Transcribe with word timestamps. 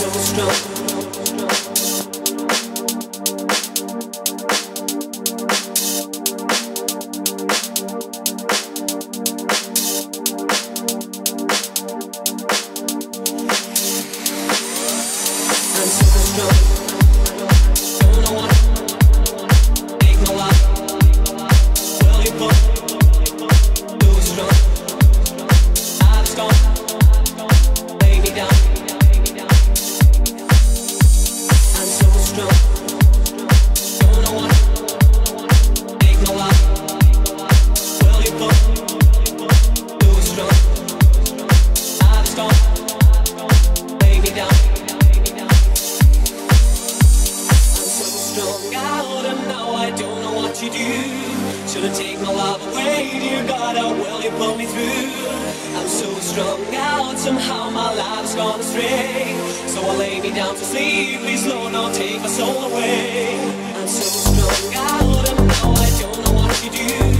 so 0.00 0.08
strong. 0.12 0.89
So 48.40 48.52
strong 48.52 48.74
out 48.74 49.24
and 49.26 49.48
now 49.48 49.70
I 49.74 49.90
don't 49.90 50.20
know 50.22 50.32
what 50.32 50.54
to 50.54 50.70
do. 50.70 50.92
Should've 51.68 51.94
taken 51.94 52.22
my 52.24 52.32
love 52.32 52.62
away, 52.72 53.10
dear 53.20 53.46
God, 53.46 53.76
oh, 53.76 53.88
how 53.88 53.94
will 53.94 54.22
you 54.22 54.30
pull 54.30 54.56
me 54.56 54.66
through? 54.66 55.76
I'm 55.78 55.88
so 55.88 56.08
strung 56.20 56.74
out, 56.74 57.18
somehow 57.18 57.70
my 57.70 57.92
life's 57.94 58.34
gone 58.34 58.60
astray. 58.60 59.36
So 59.66 59.82
I 59.82 59.96
lay 59.96 60.20
me 60.20 60.30
down 60.30 60.54
to 60.54 60.64
sleep, 60.64 61.20
please 61.20 61.46
Lord, 61.46 61.72
don't 61.72 61.94
take 61.94 62.20
my 62.20 62.28
soul 62.28 62.64
away. 62.64 63.38
I'm 63.76 63.88
so 63.88 64.06
strung 64.24 64.74
out 64.74 65.28
and 65.30 65.46
now 65.48 65.72
I 65.72 65.90
don't 66.00 66.24
know 66.24 66.32
what 66.32 66.54
to 66.56 66.70
do. 66.70 67.19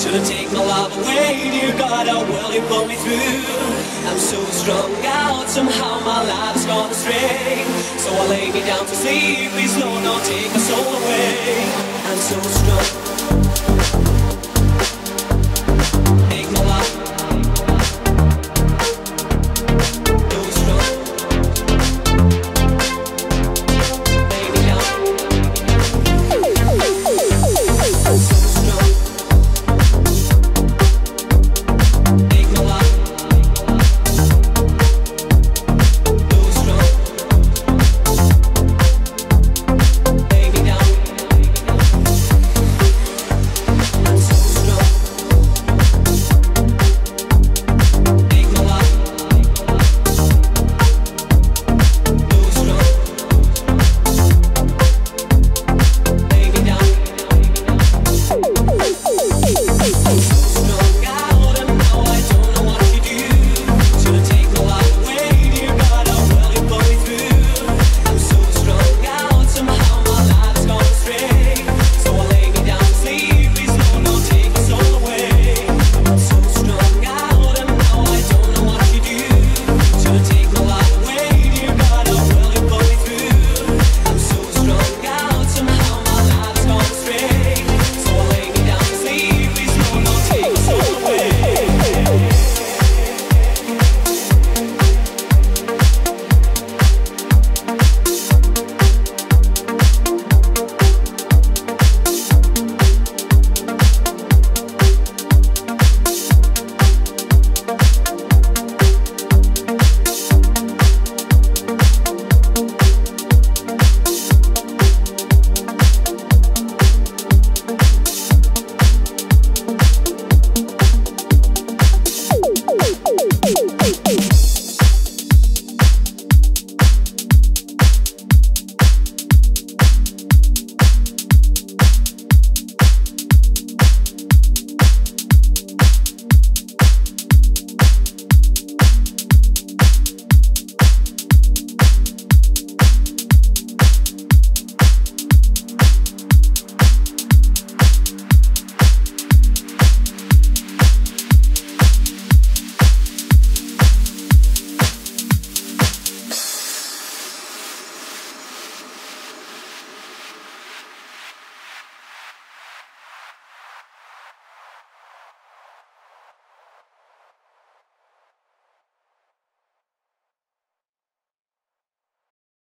Should've 0.00 0.26
taken 0.26 0.54
my 0.54 0.64
love 0.64 0.96
away, 0.96 1.50
dear 1.50 1.76
God, 1.76 2.08
how 2.08 2.24
will 2.24 2.54
you 2.54 2.62
pull 2.62 2.86
me 2.86 2.94
through? 2.96 3.44
I'm 4.08 4.18
so 4.18 4.42
strung 4.46 4.90
out, 5.04 5.46
somehow 5.46 6.00
my 6.00 6.24
life's 6.24 6.64
gone 6.64 6.90
astray. 6.90 7.64
So 7.98 8.08
I 8.10 8.26
lay 8.28 8.50
me 8.50 8.62
down 8.64 8.86
to 8.86 8.94
sleep, 8.94 9.50
please 9.50 9.76
Lord, 9.76 10.02
don't 10.02 10.24
take 10.24 10.50
my 10.52 10.58
soul 10.58 10.96
away. 10.96 11.68
I'm 12.08 12.16
so 12.16 12.40
strong. 12.40 14.09